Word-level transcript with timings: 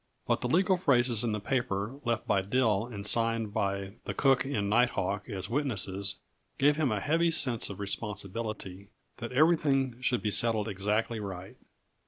But 0.25 0.41
the 0.41 0.47
legal 0.47 0.77
phrases 0.77 1.23
in 1.23 1.31
the 1.31 1.39
paper 1.39 1.99
left 2.05 2.25
by 2.25 2.41
Dill 2.41 2.87
and 2.87 3.05
signed 3.05 3.53
by 3.53 3.97
the 4.05 4.15
cook 4.15 4.43
and 4.45 4.67
night 4.67 4.89
hawk 4.89 5.29
as 5.29 5.47
witnesses 5.47 6.15
gave 6.57 6.75
him 6.75 6.91
a 6.91 6.99
heavy 6.99 7.29
sense 7.29 7.69
of 7.69 7.79
responsibility 7.79 8.89
that 9.17 9.31
everything 9.31 10.01
should 10.01 10.23
be 10.23 10.31
settled 10.31 10.67
exactly 10.67 11.19
right. 11.19 11.55